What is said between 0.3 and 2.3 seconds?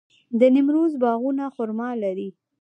د نیمروز باغونه خرما لري.